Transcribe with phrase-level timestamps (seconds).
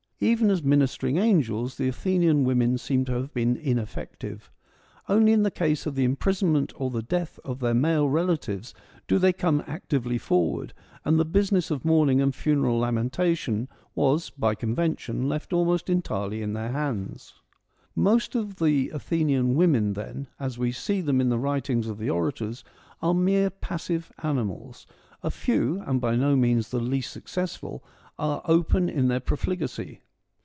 [0.23, 4.51] Even as ministering angels the Athenian women seem to have been ineffective.
[5.09, 8.75] Only in the case of the imprisonment or the death of their male relatives
[9.07, 14.53] do they come actively forward, and the business of mourning and funeral lamentation was by
[14.53, 17.41] convention left almost entirely in their hands.
[17.95, 21.01] 200 FEMINISM IN GREEK LITERATURE Most of the Athenian women then, as we B see
[21.01, 22.63] them in the writings of the orators,
[23.01, 24.85] are mere passive animals;
[25.23, 27.81] a few, and by no means the least suc cessful,
[28.19, 30.01] are open in their profligacy.